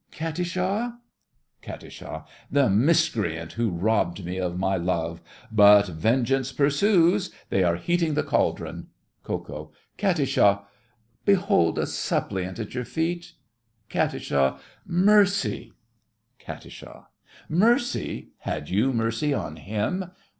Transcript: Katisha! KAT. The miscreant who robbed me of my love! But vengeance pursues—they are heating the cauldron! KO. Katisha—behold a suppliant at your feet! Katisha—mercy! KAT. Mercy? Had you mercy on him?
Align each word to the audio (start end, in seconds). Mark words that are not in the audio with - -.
Katisha! 0.11 0.97
KAT. 1.61 2.25
The 2.49 2.71
miscreant 2.71 3.51
who 3.53 3.69
robbed 3.69 4.25
me 4.25 4.39
of 4.39 4.57
my 4.57 4.75
love! 4.75 5.21
But 5.51 5.89
vengeance 5.89 6.51
pursues—they 6.51 7.63
are 7.63 7.75
heating 7.75 8.15
the 8.15 8.23
cauldron! 8.23 8.87
KO. 9.23 9.71
Katisha—behold 9.99 11.77
a 11.77 11.85
suppliant 11.85 12.57
at 12.57 12.73
your 12.73 12.83
feet! 12.85 13.33
Katisha—mercy! 13.91 15.71
KAT. 16.39 16.65
Mercy? 17.47 18.29
Had 18.39 18.69
you 18.71 18.93
mercy 18.93 19.33
on 19.35 19.57
him? 19.57 20.05